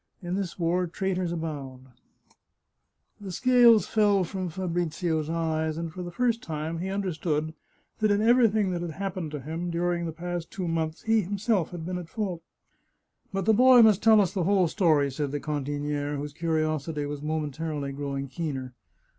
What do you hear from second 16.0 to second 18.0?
whose curiosity was momentarily